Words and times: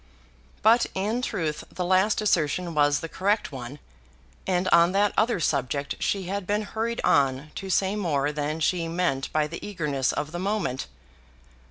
But 0.63 0.87
in 0.95 1.21
truth 1.21 1.63
the 1.71 1.85
last 1.85 2.21
assertion 2.23 2.73
was 2.73 3.01
the 3.01 3.07
correct 3.07 3.51
one, 3.51 3.77
and 4.47 4.67
on 4.69 4.93
that 4.93 5.13
other 5.15 5.39
subject 5.39 5.97
she 6.01 6.23
had 6.23 6.47
been 6.47 6.63
hurried 6.63 7.01
on 7.03 7.51
to 7.53 7.69
say 7.69 7.95
more 7.95 8.31
than 8.31 8.61
she 8.61 8.87
meant 8.87 9.31
by 9.31 9.45
the 9.45 9.63
eagerness 9.63 10.11
of 10.11 10.31
the 10.31 10.39
moment. 10.39 10.87